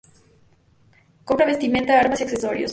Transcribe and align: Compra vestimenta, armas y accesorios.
Compra 1.25 1.45
vestimenta, 1.45 1.99
armas 1.99 2.21
y 2.21 2.23
accesorios. 2.23 2.69